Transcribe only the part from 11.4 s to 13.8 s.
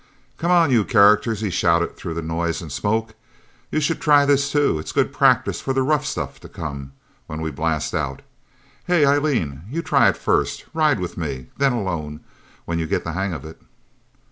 then alone when you get the hang of it!..."